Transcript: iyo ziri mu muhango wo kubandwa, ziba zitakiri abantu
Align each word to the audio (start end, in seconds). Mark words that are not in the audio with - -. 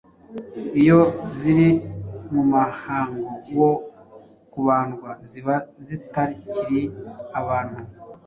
iyo 0.81 1.01
ziri 1.37 1.69
mu 2.33 2.43
muhango 2.51 3.31
wo 3.59 3.71
kubandwa, 4.51 5.09
ziba 5.27 5.55
zitakiri 5.85 6.79
abantu 7.39 7.81